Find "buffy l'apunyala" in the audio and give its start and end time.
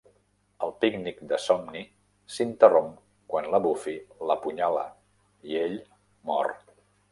3.67-4.89